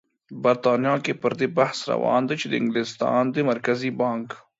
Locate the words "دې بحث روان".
1.39-2.21